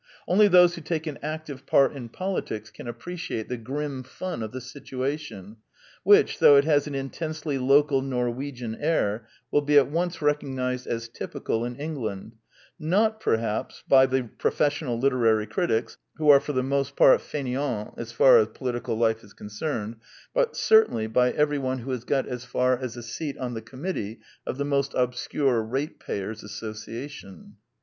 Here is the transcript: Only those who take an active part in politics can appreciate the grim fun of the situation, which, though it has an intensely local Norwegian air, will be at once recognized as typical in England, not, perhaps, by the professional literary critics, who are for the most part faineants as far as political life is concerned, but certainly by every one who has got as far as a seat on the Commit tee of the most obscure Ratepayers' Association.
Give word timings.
Only 0.27 0.47
those 0.47 0.73
who 0.73 0.81
take 0.81 1.05
an 1.05 1.19
active 1.21 1.67
part 1.67 1.95
in 1.95 2.09
politics 2.09 2.71
can 2.71 2.87
appreciate 2.87 3.49
the 3.49 3.55
grim 3.57 4.01
fun 4.01 4.41
of 4.41 4.51
the 4.51 4.59
situation, 4.59 5.57
which, 6.01 6.39
though 6.39 6.57
it 6.57 6.63
has 6.65 6.87
an 6.87 6.95
intensely 6.95 7.59
local 7.59 8.01
Norwegian 8.01 8.73
air, 8.79 9.27
will 9.51 9.61
be 9.61 9.77
at 9.77 9.91
once 9.91 10.19
recognized 10.19 10.87
as 10.87 11.07
typical 11.07 11.63
in 11.63 11.75
England, 11.75 12.31
not, 12.79 13.19
perhaps, 13.19 13.83
by 13.87 14.07
the 14.07 14.23
professional 14.39 14.99
literary 14.99 15.45
critics, 15.45 15.99
who 16.15 16.31
are 16.31 16.39
for 16.39 16.53
the 16.53 16.63
most 16.63 16.95
part 16.95 17.19
faineants 17.21 17.93
as 17.97 18.11
far 18.11 18.39
as 18.39 18.47
political 18.47 18.95
life 18.95 19.23
is 19.23 19.33
concerned, 19.33 19.97
but 20.33 20.57
certainly 20.57 21.05
by 21.05 21.29
every 21.33 21.59
one 21.59 21.77
who 21.77 21.91
has 21.91 22.05
got 22.05 22.25
as 22.27 22.43
far 22.43 22.75
as 22.75 22.97
a 22.97 23.03
seat 23.03 23.37
on 23.37 23.53
the 23.53 23.61
Commit 23.61 23.95
tee 23.95 24.17
of 24.47 24.57
the 24.57 24.65
most 24.65 24.93
obscure 24.95 25.61
Ratepayers' 25.61 26.41
Association. 26.41 27.57